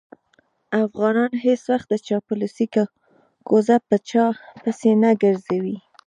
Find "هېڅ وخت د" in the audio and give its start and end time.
1.43-1.95